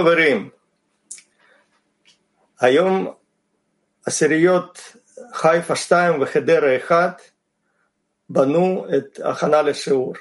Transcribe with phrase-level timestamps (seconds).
[0.00, 0.50] חברים,
[2.60, 3.14] היום
[4.06, 4.96] עשיריות
[5.32, 7.22] חיפה 2 וחדרה 1
[8.28, 10.14] בנו את הכנה לשיעור.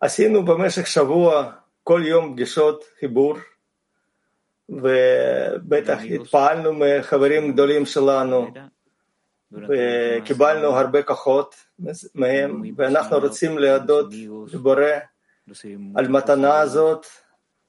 [0.00, 1.52] עשינו במשך שבוע
[1.84, 3.36] כל יום פגישות חיבור
[4.68, 8.50] ובטח התפעלנו מחברים גדולים שלנו
[9.52, 11.54] וקיבלנו הרבה כוחות
[12.14, 14.06] מהם ואנחנו רוצים להודות
[14.52, 14.90] לבורא
[15.96, 17.06] על מתנה הזאת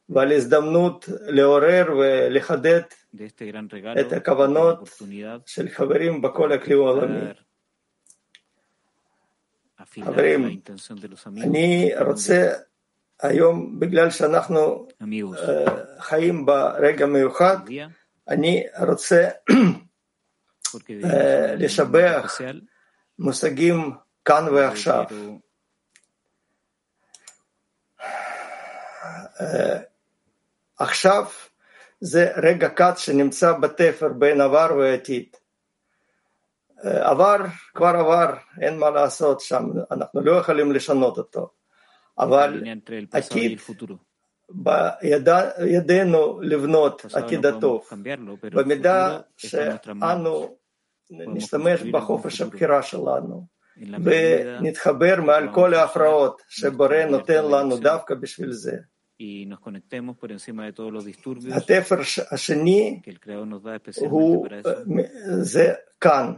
[0.09, 2.81] ועל הזדמנות לעורר ולחדד
[3.99, 4.89] את הכוונות
[5.45, 7.19] של חברים בכל הכלי העולמי.
[10.03, 10.61] חברים,
[11.43, 12.53] אני רוצה
[13.21, 14.87] היום, בגלל שאנחנו
[15.99, 17.57] חיים ברגע מיוחד,
[18.27, 19.29] אני רוצה
[21.57, 22.37] לשבח
[23.19, 23.91] מושגים
[24.25, 25.05] כאן ועכשיו.
[30.79, 31.25] עכשיו
[32.01, 35.25] זה רגע קט שנמצא בתפר בין עבר ועתיד.
[36.83, 37.37] עבר
[37.73, 41.49] כבר עבר, אין מה לעשות שם, אנחנו לא יכולים לשנות אותו,
[42.19, 42.63] אבל
[43.11, 43.59] עתיד
[44.49, 47.89] בידינו לבנות עתיד הטוב,
[48.43, 50.55] במידה שאנו
[51.09, 53.45] נשתמש בחופש הבחירה שלנו
[54.03, 58.77] ונתחבר מעל כל ההפרעות שבורא נותן לנו דווקא בשביל זה.
[59.17, 63.01] Y nos conectemos por encima de todos los disturbios התפר השני
[64.09, 64.47] הוא
[65.41, 66.33] זה כאן,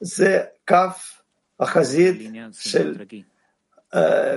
[0.00, 0.76] זה קו
[1.60, 2.96] החזית של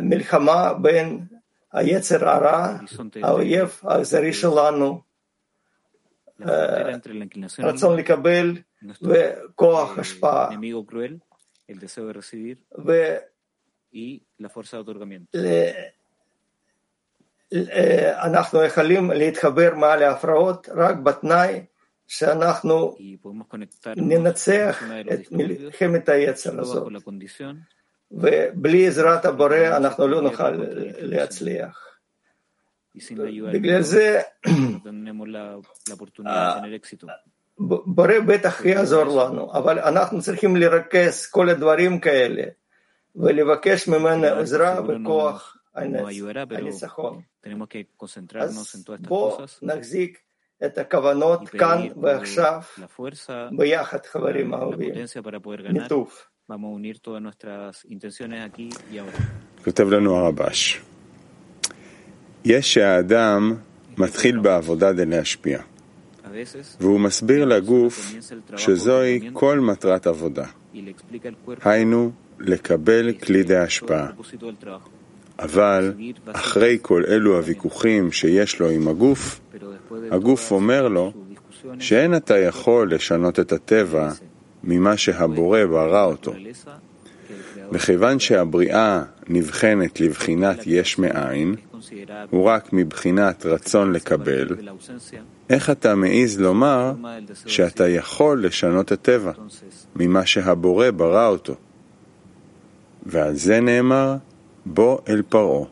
[0.01, 1.25] מלחמה בין
[1.71, 2.77] היצר הרע,
[3.23, 5.01] האויב האכזרי שלנו,
[7.59, 8.57] רצון לקבל
[9.01, 10.49] וכוח השפעה.
[18.23, 21.65] אנחנו יכולים להתחבר מעל ההפרעות רק בתנאי
[22.07, 22.95] שאנחנו
[23.95, 24.83] ננצח
[25.13, 26.91] את מלחמת היצר הזאת.
[28.11, 30.51] ובלי עזרת הבורא אנחנו לא נוכל
[30.99, 31.87] להצליח.
[33.53, 34.21] בגלל זה
[37.85, 42.43] בורא בטח יעזור לנו, אבל אנחנו צריכים לרכז כל הדברים כאלה
[43.15, 47.21] ולבקש ממנו עזרה וכוח הניצחון.
[48.39, 50.19] אז בואו נחזיק
[50.65, 52.61] את הכוונות כאן ועכשיו
[53.51, 54.93] ביחד חברים אהובים.
[55.69, 56.11] ניטוב.
[59.63, 60.81] כותב לנו הרבש,
[62.45, 63.55] יש שהאדם
[63.97, 65.59] מתחיל בעבודה כדי להשפיע,
[66.79, 68.13] והוא מסביר לגוף
[68.57, 70.45] שזוהי כל מטרת עבודה,
[71.63, 74.07] היינו לקבל כלי דהשפעה.
[75.39, 75.93] אבל
[76.25, 79.39] אחרי כל אלו הוויכוחים שיש לו עם הגוף,
[80.11, 81.11] הגוף אומר לו
[81.79, 84.11] שאין אתה יכול לשנות את הטבע
[84.63, 86.33] ממה שהבורא ברא אותו.
[87.71, 91.55] וכיוון שהבריאה נבחנת לבחינת יש מאין,
[92.29, 94.47] הוא רק מבחינת רצון לקבל,
[95.49, 96.93] איך אתה מעז לומר
[97.45, 99.31] שאתה יכול לשנות הטבע
[99.95, 101.55] ממה שהבורא ברא אותו?
[103.05, 104.15] ועל זה נאמר,
[104.65, 105.65] בוא אל פרעה.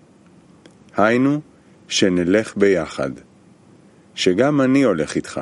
[0.97, 1.41] היינו,
[1.87, 3.11] שנלך ביחד,
[4.15, 5.41] שגם אני הולך איתך,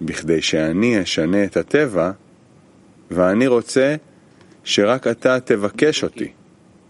[0.00, 2.10] בכדי שאני אשנה את הטבע,
[3.10, 3.96] ואני רוצה
[4.64, 6.32] שרק אתה תבקש אותי,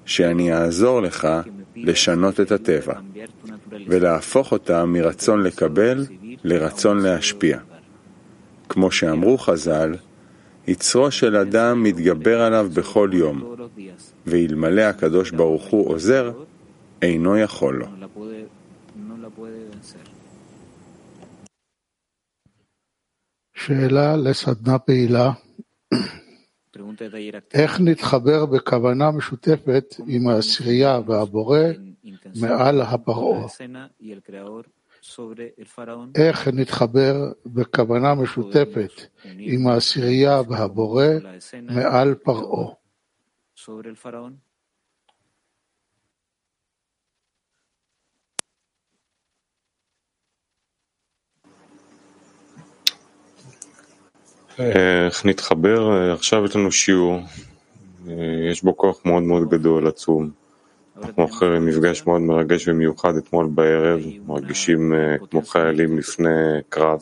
[0.05, 1.29] שאני אעזור לך
[1.76, 2.94] לשנות את הטבע,
[3.87, 6.06] ולהפוך אותה מרצון לקבל
[6.44, 7.59] לרצון להשפיע.
[8.69, 9.94] כמו שאמרו חז"ל,
[10.69, 13.56] יצרו של אדם מתגבר עליו בכל יום,
[14.26, 16.32] ואלמלא הקדוש ברוך הוא עוזר,
[17.03, 17.87] אינו יכול לו.
[23.55, 25.31] שאלה לסדנה פעילה
[27.55, 31.61] איך נתחבר בכוונה משותפת עם העשירייה והבורא
[32.41, 33.47] מעל הפרעה?
[36.14, 37.14] איך נתחבר
[37.46, 38.93] בכוונה משותפת
[39.25, 41.06] עם העשירייה והבורא
[41.62, 42.75] מעל פרעה?
[54.58, 56.12] איך נתחבר?
[56.12, 57.20] עכשיו יש לנו שיעור,
[58.50, 60.48] יש בו כוח מאוד מאוד גדול, עצום.
[61.03, 64.93] אנחנו אחרי מפגש מאוד מרגש ומיוחד אתמול בערב, מרגישים
[65.31, 66.29] כמו חיילים לפני
[66.69, 67.00] קרב,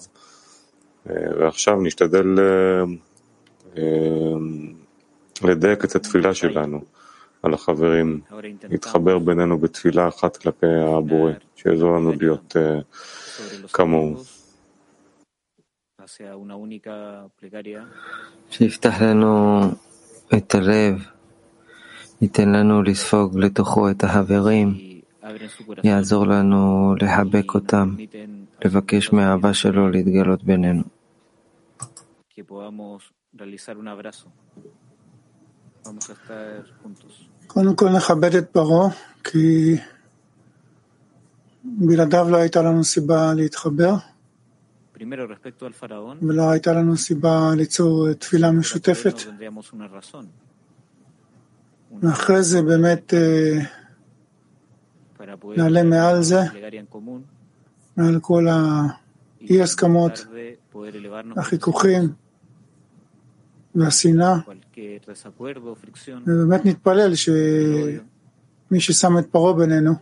[1.06, 2.38] ועכשיו נשתדל
[5.42, 6.80] לדייק את התפילה שלנו
[7.42, 8.20] על החברים,
[8.70, 12.56] להתחבר בינינו בתפילה אחת כלפי הבורא, שיעזור לנו להיות
[13.72, 14.16] כמוהו.
[18.50, 19.60] שיפתח לנו
[20.36, 20.94] את הלב,
[22.22, 24.74] ייתן לנו לספוג לתוכו את החברים,
[25.84, 27.96] יעזור לנו לחבק אותם,
[28.64, 30.82] לבקש מהאהבה שלו להתגלות בינינו.
[37.46, 38.88] קודם כל נכבד את פרעה,
[39.24, 39.76] כי
[41.64, 43.94] בלעדיו לא הייתה לנו סיבה להתחבר.
[46.22, 49.14] ולא הייתה לנו סיבה ליצור תפילה משותפת.
[52.02, 53.14] ואחרי זה באמת
[55.56, 56.40] נעלה מעל זה,
[57.96, 60.26] מעל כל האי הסכמות,
[61.36, 62.12] החיכוכים
[63.74, 64.34] והשנאה,
[66.26, 69.92] ובאמת נתפלל שמי ששם את פרעה בינינו,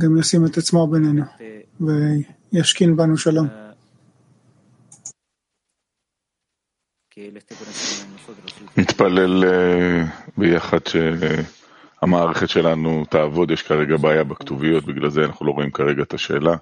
[0.00, 1.24] גם ישים את עצמו בינינו.
[2.52, 3.48] ישכין בנו שלום.
[8.76, 9.44] נתפלל
[10.36, 16.14] ביחד שהמערכת שלנו תעבוד, יש כרגע בעיה בכתוביות, בגלל זה אנחנו לא רואים כרגע את
[16.14, 16.56] השאלה.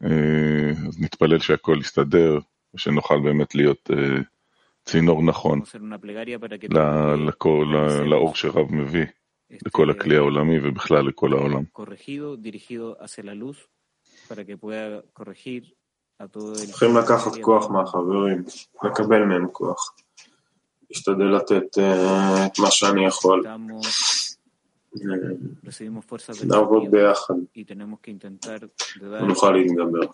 [0.00, 2.38] אז נתפלל שהכל יסתדר,
[2.74, 3.90] ושנוכל באמת להיות
[4.84, 5.60] צינור נכון
[8.04, 9.06] לאור שרב מביא,
[9.66, 11.62] לכל הכלי העולמי ובכלל לכל העולם.
[16.66, 18.44] צריכים לקחת כוח מהחברים,
[18.84, 19.94] לקבל מהם כוח.
[20.90, 21.78] להשתדל לתת
[22.46, 23.44] את מה שאני יכול.
[26.44, 27.34] נעבוד ביחד
[29.00, 30.06] ונוכל להתגבר.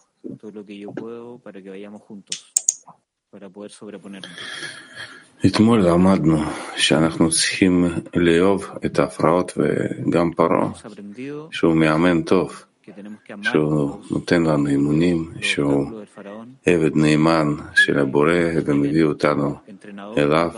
[5.47, 6.37] אתמול למדנו
[6.77, 7.85] שאנחנו צריכים
[8.17, 10.71] לאהוב את ההפרעות וגם פרעה,
[11.51, 12.65] שהוא מאמן טוב.
[13.43, 16.01] שהוא נותן לנו אימונים, שהוא
[16.67, 18.33] עבד נאמן של הבורא
[18.65, 19.55] ומביא אותנו
[20.17, 20.51] אליו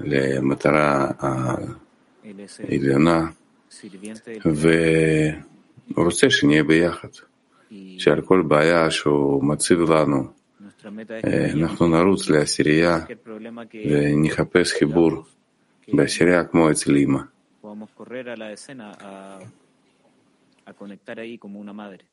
[0.00, 1.10] למטרה
[2.58, 3.26] העליונה,
[4.44, 7.08] והוא רוצה שנהיה ביחד,
[7.98, 10.24] שעל כל בעיה שהוא מציב לנו,
[11.54, 12.98] אנחנו נרוץ לעשירייה
[13.90, 15.24] ונחפש חיבור
[15.92, 17.20] בעשירייה כמו אצל אמא.
[20.68, 22.04] A conectar ahí como una madre.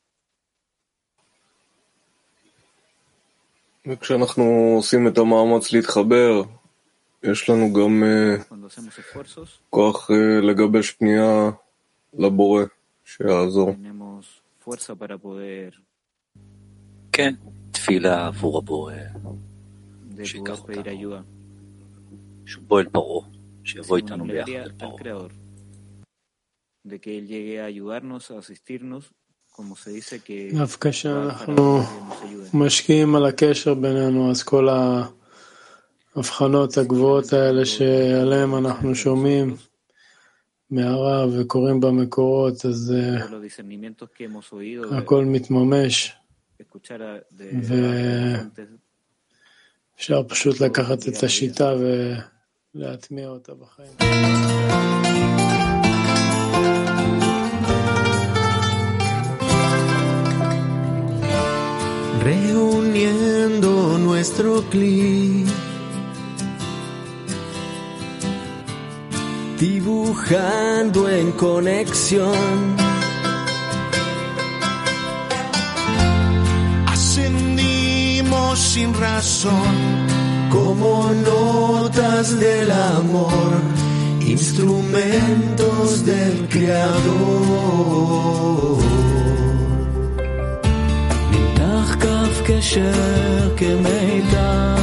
[3.86, 4.44] וכשאנחנו
[4.76, 6.42] עושים את המאמץ להתחבר,
[7.22, 8.02] יש לנו גם
[9.70, 10.10] כוח
[10.42, 11.50] לגבש פנייה
[12.14, 12.64] לבורא
[13.04, 13.74] שיעזור.
[17.12, 17.34] כן,
[17.70, 18.94] תפילה עבור הבורא,
[20.24, 21.16] שיקח אותנו,
[22.46, 23.28] שהוא אל פרעה,
[23.64, 24.70] שיבוא איתנו ביחד
[26.92, 26.98] אל
[29.74, 30.58] פרעה.
[30.58, 31.78] דווקא כשאנחנו
[32.54, 34.68] משקיעים על הקשר בינינו, אז כל
[36.16, 39.56] ההבחנות הגבוהות האלה שעליהן אנחנו שומעים
[40.70, 42.94] מהרב וקוראים במקורות, אז
[44.92, 46.12] הכל מתממש,
[49.96, 51.74] ואפשר פשוט לקחת את השיטה
[52.74, 55.05] ולהטמיע אותה בחיים.
[62.26, 65.46] Reuniendo nuestro clic,
[69.60, 72.74] dibujando en conexión.
[76.88, 79.70] Ascendimos sin razón,
[80.50, 83.52] como notas del amor,
[84.26, 87.86] instrumentos del Creador.
[92.48, 94.76] מתקשר כמיתר.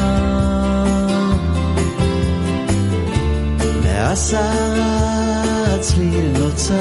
[3.83, 6.75] מהסערה הצליל נוצר.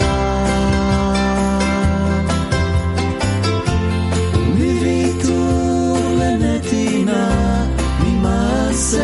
[4.34, 7.66] ומוויתור לנתינה,
[8.00, 9.02] ממעשה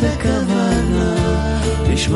[0.00, 1.14] וכוונה,
[1.92, 2.08] יש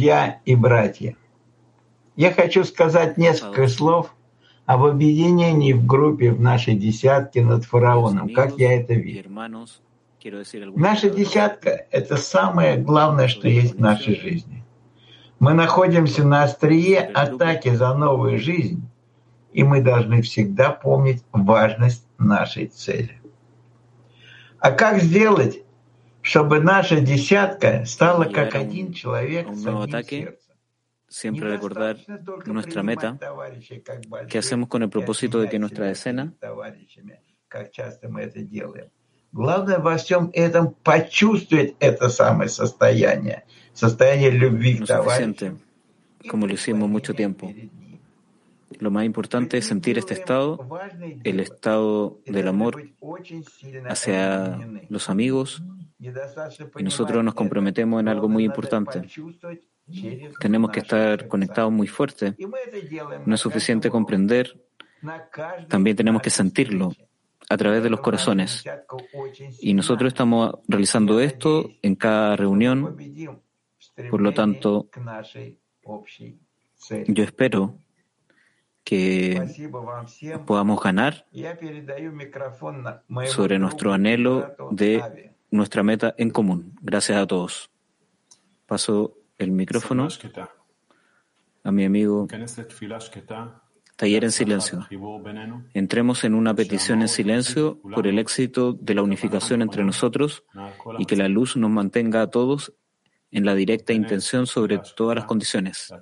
[0.00, 1.14] друзья и братья,
[2.16, 4.14] я хочу сказать несколько слов
[4.64, 9.28] об объединении в группе в нашей десятке над фараоном, как я это вижу.
[10.74, 14.64] Наша десятка— это самое главное, что есть в нашей жизни.
[15.38, 18.82] Мы находимся на острие атаки за новую жизнь,
[19.52, 23.20] и мы должны всегда помнить важность нашей цели.
[24.60, 25.62] А как сделать,
[26.21, 30.45] чтобы наша десятка стала как один человек un с nuevo одним ataque, сердцем?
[31.07, 31.97] siempre recordar
[32.45, 33.17] nuestra meta,
[34.27, 38.89] que hacemos con el propósito de que nuestra decena товарищами, как часто мы это делаем.
[39.31, 45.33] Главное во всем этом почувствовать это самое состояние, состояние любви к no товарищам.
[45.33, 47.53] suficiente, como lo hicimos mucho tiempo.
[48.79, 50.67] Lo más importante es sentir este estado,
[51.23, 52.89] el estado del amor
[53.87, 59.02] hacia los amigos, y y Nosotros nos comprometemos en algo muy importante.
[60.40, 62.34] Tenemos que estar conectados muy fuerte.
[63.26, 64.64] No es suficiente comprender,
[65.68, 66.92] también tenemos que sentirlo
[67.48, 68.64] a través de los corazones.
[69.60, 72.96] Y nosotros estamos realizando esto en cada reunión.
[74.10, 74.88] Por lo tanto,
[77.08, 77.78] yo espero
[78.84, 79.42] que
[80.46, 81.26] podamos ganar
[83.26, 86.76] sobre nuestro anhelo de nuestra meta en común.
[86.80, 87.70] Gracias a todos.
[88.66, 90.08] Paso el micrófono
[91.64, 92.26] a mi amigo
[93.96, 94.86] Taller en Silencio.
[95.74, 100.44] Entremos en una petición en silencio por el éxito de la unificación entre nosotros
[100.98, 102.72] y que la luz nos mantenga a todos
[103.30, 105.92] en la directa intención sobre todas las condiciones.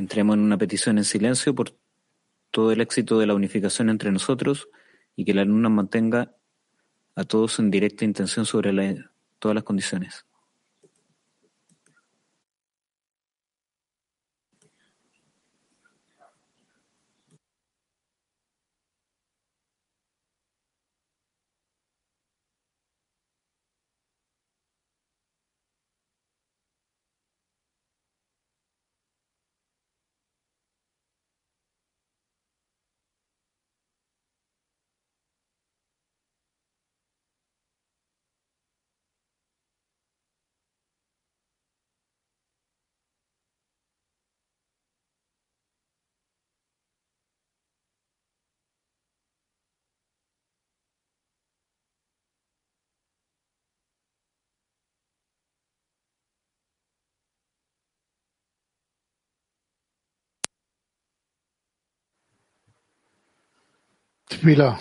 [0.00, 1.76] Entremos en una petición en silencio por
[2.50, 4.70] todo el éxito de la unificación entre nosotros
[5.14, 6.34] y que la luna mantenga
[7.14, 8.72] a todos en directa intención sobre
[9.38, 10.24] todas las condiciones.
[64.30, 64.74] תפילה.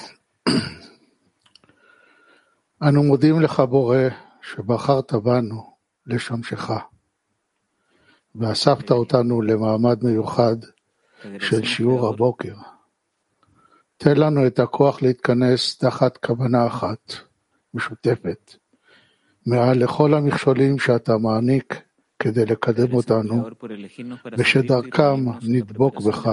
[2.83, 3.97] אנו מודים לך בורא
[4.41, 5.73] שבחרת בנו
[6.05, 6.69] לשמשך
[8.35, 10.55] ואספת אותנו למעמד מיוחד
[11.39, 12.53] של שיעור הבוקר.
[13.97, 17.13] תן לנו את הכוח להתכנס תחת כוונה אחת,
[17.73, 18.55] משותפת,
[19.45, 21.81] מעל לכל המכשולים שאתה מעניק
[22.19, 23.49] כדי לקדם אותנו,
[24.37, 26.29] ושדרכם נדבוק בך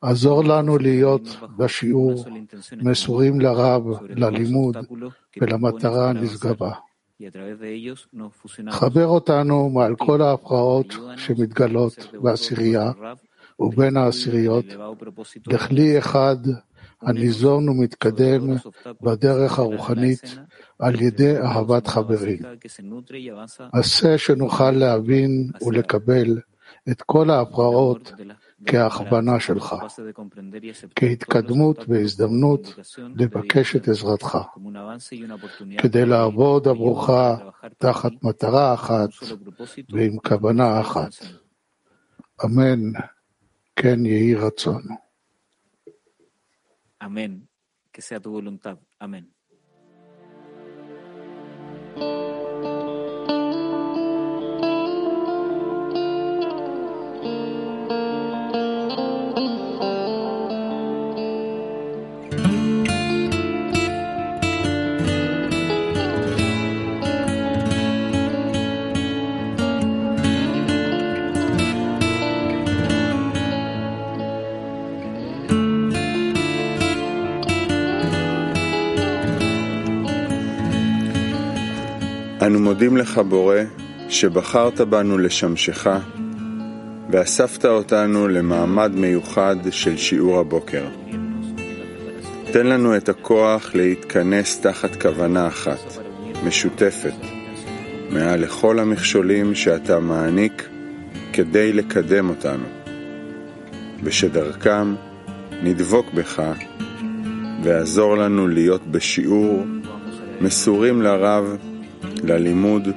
[0.00, 2.24] עזור לנו להיות בשיעור
[2.76, 4.76] מסורים לרב, ללימוד
[5.40, 6.72] ולמטרה הנשגבה.
[8.70, 12.92] חבר אותנו מעל כל ההפרעות שמתגלות בעשירייה
[13.60, 14.64] ובין העשיריות
[15.46, 16.36] לכלי אחד
[17.02, 18.56] הניזון ומתקדם
[19.02, 20.36] בדרך הרוחנית
[20.78, 22.38] על ידי אהבת חברים.
[23.72, 26.38] עשה שנוכל להבין ולקבל
[26.88, 28.12] את כל ההפרעות
[28.66, 29.74] כהכוונה שלך,
[30.96, 32.74] כהתקדמות והזדמנות
[33.16, 34.38] לבקש את עזרתך,
[35.78, 37.10] כדי לעבוד עבורך
[37.78, 39.08] תחת מטרה אחת
[39.90, 41.14] ועם כוונה אחת.
[42.44, 42.80] אמן,
[43.76, 44.82] כן יהי רצון.
[47.04, 47.36] אמן,
[48.00, 48.78] sea tu voluntad.
[49.00, 49.24] Amén.
[51.96, 52.29] אנו
[82.80, 83.56] מודים לך, בורא,
[84.08, 85.86] שבחרת בנו לשמשך,
[87.10, 90.84] ואספת אותנו למעמד מיוחד של שיעור הבוקר.
[92.52, 95.98] תן לנו את הכוח להתכנס תחת כוונה אחת,
[96.44, 97.14] משותפת,
[98.10, 100.68] מעל לכל המכשולים שאתה מעניק
[101.32, 102.66] כדי לקדם אותנו,
[104.02, 104.94] ושדרכם
[105.62, 106.42] נדבוק בך
[107.62, 109.64] ועזור לנו להיות בשיעור
[110.40, 111.56] מסורים לרב
[112.24, 112.88] ללימוד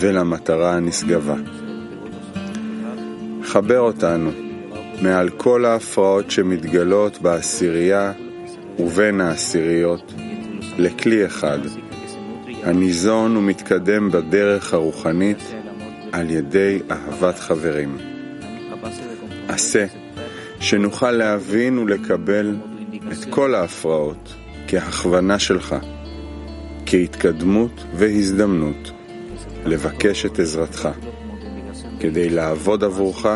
[0.00, 1.34] ולמטרה הנשגבה.
[3.42, 4.30] חבר אותנו
[5.02, 8.12] מעל כל ההפרעות שמתגלות בעשירייה
[8.78, 10.12] ובין העשיריות
[10.78, 11.58] לכלי אחד,
[12.62, 15.52] הניזון ומתקדם בדרך הרוחנית
[16.12, 17.98] על ידי אהבת חברים.
[19.48, 19.86] עשה
[20.60, 22.56] שנוכל להבין ולקבל
[23.12, 24.34] את כל ההפרעות
[24.68, 25.76] כהכוונה שלך.
[26.90, 28.90] כהתקדמות והזדמנות
[29.64, 30.88] לבקש את עזרתך,
[32.00, 33.26] כדי לעבוד עבורך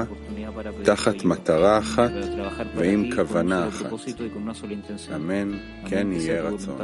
[0.82, 2.10] תחת מטרה אחת
[2.76, 3.92] ועם כוונה אחת.
[5.14, 6.78] אמן, כן יהיה רצון.